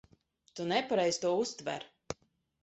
Tu 0.59 0.65
nepareizi 0.71 1.21
to 1.27 1.35
uztver. 1.43 1.87